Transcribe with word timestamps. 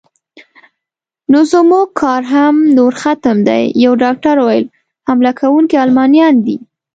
نو 1.31 1.39
زموږ 1.51 1.87
کار 2.01 2.21
هم 2.33 2.55
نور 2.77 2.93
ختم 3.01 3.37
دی، 3.47 3.63
یو 3.83 3.93
ډاکټر 4.03 4.35
وویل: 4.39 4.65
حمله 5.07 5.31
کوونکي 5.39 5.75
المانیان 5.85 6.35
دي. 6.45 6.57